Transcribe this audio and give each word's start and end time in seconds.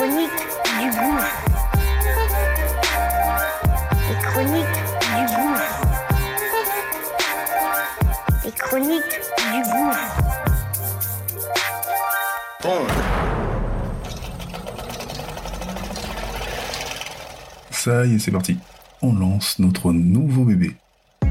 La 0.00 0.06
chronique 0.06 0.30
du 0.80 0.86
gouffre. 0.98 1.36
Les 4.08 4.16
chroniques 4.22 4.80
du 5.10 5.22
gouffre. 5.36 5.72
Les 8.44 8.52
chroniques 8.52 9.20
du 9.52 9.60
gouffre. 9.70 10.08
Ça 17.70 18.06
y 18.06 18.14
est, 18.14 18.18
c'est 18.20 18.30
parti. 18.30 18.58
On 19.02 19.12
lance 19.12 19.58
notre 19.58 19.92
nouveau 19.92 20.44
bébé. 20.44 20.76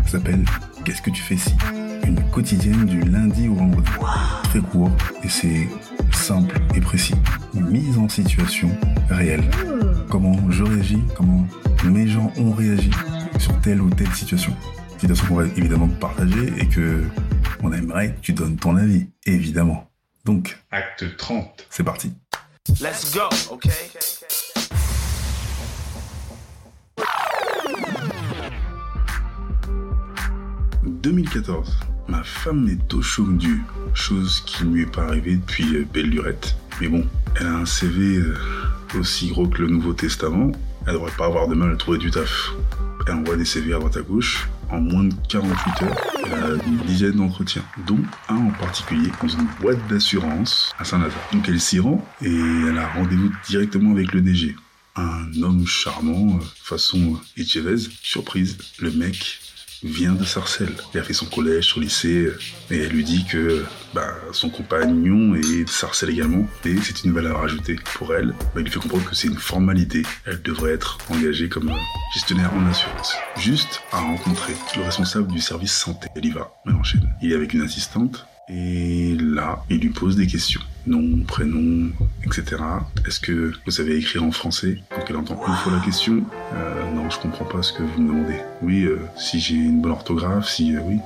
Ça 0.06 0.12
s'appelle 0.12 0.46
Qu'est-ce 0.86 1.02
que 1.02 1.10
tu 1.10 1.24
fais 1.24 1.38
si? 1.38 1.56
Une 2.04 2.22
quotidienne 2.30 2.86
du 2.86 3.00
lundi 3.02 3.48
au 3.48 3.56
vendredi. 3.56 3.90
Très 4.44 4.60
court 4.60 4.92
et 5.24 5.30
c'est 5.30 5.68
simple 6.20 6.60
et 6.76 6.82
précis. 6.82 7.16
Une 7.56 7.70
mise 7.70 7.98
en 7.98 8.10
situation 8.10 8.70
réelle. 9.10 9.44
Comment 10.10 10.36
je 10.50 10.64
réagis, 10.64 11.02
comment 11.16 11.48
mes 11.86 12.08
gens 12.08 12.32
ont 12.38 12.52
réagi 12.52 12.92
sur 13.40 13.60
telle 13.62 13.82
ou 13.82 13.90
telle 13.90 14.12
situation. 14.14 14.54
Situation 14.98 15.28
qu'on 15.28 15.36
va 15.36 15.46
évidemment 15.46 15.88
partager 15.88 16.54
et 16.58 16.68
que 16.68 17.04
on 17.64 17.72
aimerait 17.72 18.14
que 18.16 18.20
tu 18.20 18.34
donnes 18.34 18.58
ton 18.58 18.76
avis, 18.76 19.08
évidemment. 19.26 19.90
Donc, 20.26 20.60
Acte 20.72 21.18
30. 21.18 21.68
c'est 21.70 21.84
parti. 21.84 22.14
Let's 22.82 23.14
go, 23.14 23.30
okay? 23.52 23.70
2014. 30.84 31.89
Ma 32.10 32.24
femme 32.24 32.68
est 32.68 32.94
au 32.96 33.04
chaume 33.04 33.38
du, 33.38 33.62
chose 33.94 34.42
qui 34.48 34.64
ne 34.64 34.74
lui 34.74 34.82
est 34.82 34.92
pas 34.92 35.04
arrivée 35.04 35.36
depuis 35.36 35.76
euh, 35.76 35.86
belle 35.94 36.10
lurette. 36.10 36.56
Mais 36.82 36.88
bon, 36.88 37.06
elle 37.40 37.46
a 37.46 37.58
un 37.58 37.66
CV 37.68 38.18
euh, 38.18 38.36
aussi 38.98 39.28
gros 39.28 39.48
que 39.48 39.62
le 39.62 39.68
Nouveau 39.68 39.94
Testament, 39.94 40.52
elle 40.88 40.94
devrait 40.94 41.12
pas 41.16 41.28
avoir 41.28 41.48
de 41.48 41.54
mal 41.54 41.72
à 41.72 41.76
trouver 41.76 42.00
du 42.00 42.10
taf. 42.10 42.52
Elle 43.06 43.14
envoie 43.14 43.36
des 43.36 43.46
CV 43.46 43.74
à 43.74 43.78
droite 43.78 43.98
à 43.98 44.02
gauche. 44.02 44.50
En 44.72 44.82
moins 44.82 45.04
de 45.04 45.14
48 45.30 45.84
heures, 45.84 45.98
elle 46.26 46.34
a 46.34 46.66
une 46.66 46.78
dizaine 46.78 47.14
d'entretiens, 47.14 47.64
dont 47.86 48.02
un 48.28 48.38
en 48.38 48.52
particulier 48.52 49.12
dans 49.22 49.28
une 49.28 49.48
boîte 49.60 49.88
d'assurance 49.88 50.74
à 50.80 50.86
Saint-Lazare. 50.86 51.30
Donc 51.32 51.48
elle 51.48 51.60
s'y 51.60 51.80
rend 51.80 52.04
et 52.24 52.36
elle 52.68 52.78
a 52.78 52.88
rendez-vous 52.94 53.32
directement 53.48 53.92
avec 53.92 54.14
le 54.14 54.22
DG. 54.22 54.56
Un 54.96 55.44
homme 55.44 55.66
charmant, 55.68 56.38
euh, 56.38 56.44
façon 56.56 57.20
Etchevez. 57.38 57.88
Surprise, 58.02 58.58
le 58.80 58.92
mec 58.92 59.40
vient 59.84 60.14
de 60.14 60.24
Sarcelles. 60.24 60.76
Il 60.94 61.00
a 61.00 61.04
fait 61.04 61.14
son 61.14 61.26
collège, 61.26 61.66
son 61.66 61.80
lycée, 61.80 62.30
et 62.70 62.78
elle 62.78 62.92
lui 62.92 63.04
dit 63.04 63.26
que 63.26 63.64
bah, 63.94 64.14
son 64.32 64.50
compagnon 64.50 65.36
est 65.36 65.64
de 65.64 65.70
Sarcelles 65.70 66.10
également, 66.10 66.48
et 66.66 66.76
c'est 66.78 67.04
une 67.04 67.14
valeur 67.14 67.42
ajoutée 67.42 67.78
pour 67.96 68.14
elle. 68.14 68.30
Bah, 68.30 68.58
il 68.58 68.64
lui 68.64 68.72
fait 68.72 68.80
comprendre 68.80 69.10
que 69.10 69.16
c'est 69.16 69.28
une 69.28 69.38
formalité. 69.38 70.04
Elle 70.26 70.42
devrait 70.42 70.74
être 70.74 70.98
engagée 71.10 71.50
comme 71.50 71.72
gestionnaire 72.14 72.54
en 72.54 72.66
assurance. 72.68 73.16
Juste 73.38 73.82
à 73.92 74.00
rencontrer 74.00 74.54
le 74.76 74.84
responsable 74.84 75.32
du 75.32 75.40
service 75.40 75.74
santé. 75.74 76.08
Elle 76.16 76.26
y 76.26 76.32
va, 76.32 76.54
elle 76.66 76.76
enchaîne. 76.76 77.08
Il 77.22 77.32
est 77.32 77.36
avec 77.36 77.54
une 77.54 77.62
assistante, 77.62 78.26
et 78.50 79.16
là, 79.20 79.64
il 79.70 79.80
lui 79.80 79.90
pose 79.90 80.16
des 80.16 80.28
questions. 80.28 80.62
Nom, 80.88 81.24
prénom, 81.28 81.92
etc. 82.26 82.64
Est-ce 83.06 83.20
que 83.20 83.54
vous 83.66 83.72
savez 83.72 83.98
écrire 83.98 84.24
en 84.24 84.32
français 84.32 84.82
Donc 84.96 85.06
elle 85.08 85.18
entend 85.18 85.40
une 85.48 85.54
fois 85.56 85.74
la 85.74 85.80
question. 85.80 86.24
Euh, 86.54 86.92
non, 86.94 87.10
je 87.10 87.20
comprends 87.20 87.46
pas 87.46 87.62
ce 87.62 87.74
que 87.74 87.84
vous 87.84 88.02
me 88.02 88.08
demandez. 88.08 88.38
Oui, 88.64 88.86
euh, 88.86 88.98
si 89.16 89.40
j'ai 89.40 89.56
une 89.56 89.82
bonne 89.82 89.92
orthographe, 89.92 90.50
si 90.50 90.76
euh, 90.76 90.80
oui, 90.86 90.98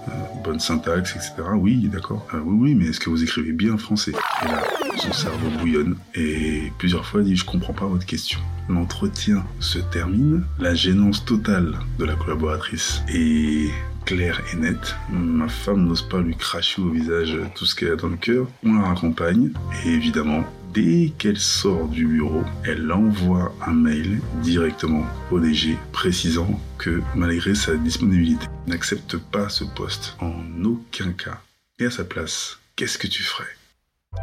bonne 0.43 0.59
syntaxe, 0.59 1.15
etc. 1.15 1.33
Oui, 1.55 1.89
d'accord. 1.91 2.25
Oui, 2.33 2.55
oui, 2.59 2.75
mais 2.75 2.85
est-ce 2.85 2.99
que 2.99 3.09
vous 3.09 3.23
écrivez 3.23 3.51
bien 3.51 3.77
français? 3.77 4.13
Et 4.43 4.47
là, 4.47 4.63
son 4.97 5.11
cerveau 5.11 5.49
bouillonne 5.59 5.97
et 6.15 6.71
plusieurs 6.77 7.05
fois 7.05 7.23
dit 7.23 7.35
je 7.35 7.45
comprends 7.45 7.73
pas 7.73 7.85
votre 7.85 8.05
question. 8.05 8.39
L'entretien 8.69 9.43
se 9.59 9.79
termine, 9.79 10.45
la 10.59 10.75
gênance 10.75 11.25
totale 11.25 11.77
de 11.99 12.05
la 12.05 12.15
collaboratrice 12.15 13.01
est 13.09 13.69
claire 14.05 14.41
et 14.51 14.57
nette. 14.57 14.95
Ma 15.09 15.47
femme 15.47 15.85
n'ose 15.85 16.01
pas 16.01 16.19
lui 16.19 16.35
cracher 16.35 16.81
au 16.81 16.89
visage 16.89 17.37
tout 17.55 17.65
ce 17.65 17.75
qu'elle 17.75 17.91
a 17.91 17.95
dans 17.95 18.09
le 18.09 18.17
cœur. 18.17 18.47
On 18.63 18.73
la 18.73 18.87
raccompagne 18.87 19.51
et 19.85 19.89
évidemment, 19.89 20.43
dès 20.73 21.13
qu'elle 21.17 21.39
sort 21.39 21.87
du 21.87 22.05
bureau, 22.05 22.43
elle 22.65 22.91
envoie 22.91 23.53
un 23.65 23.73
mail 23.73 24.19
directement 24.41 25.05
au 25.31 25.39
DG 25.39 25.77
précisant 25.91 26.59
que 26.77 27.01
malgré 27.15 27.55
sa 27.55 27.75
disponibilité, 27.75 28.47
elle 28.65 28.73
n'accepte 28.73 29.17
pas 29.17 29.49
ce 29.49 29.63
poste 29.63 30.15
en 30.19 30.33
aucun 30.63 31.11
cas. 31.11 31.41
Et 31.79 31.85
à 31.85 31.91
sa 31.91 32.03
place, 32.03 32.59
qu'est-ce 32.75 32.97
que 32.97 33.07
tu 33.07 33.23
ferais? 33.23 33.47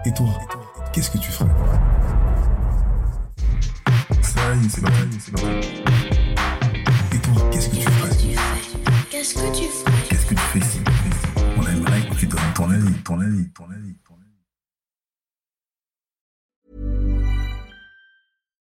Et 0.06 0.14
toi, 0.14 0.28
qu'est-ce 0.92 1.10
que 1.10 1.18
tu 1.18 1.30
ferais? 1.30 1.50
Ça 4.22 4.54
y 4.54 4.64
est, 4.64 4.68
c'est 4.68 4.82
c'est 5.18 5.32
parti. 5.32 6.09
Ton 13.20 13.26
avis, 13.26 13.50
ton 13.52 13.70
avis, 13.70 13.94
ton 14.04 14.14
avis, 14.14 14.19